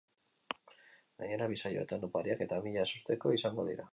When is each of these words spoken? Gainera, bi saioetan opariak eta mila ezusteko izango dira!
Gainera, 1.23 1.49
bi 1.51 1.59
saioetan 1.65 2.09
opariak 2.09 2.43
eta 2.47 2.61
mila 2.67 2.89
ezusteko 2.89 3.37
izango 3.39 3.71
dira! 3.71 3.89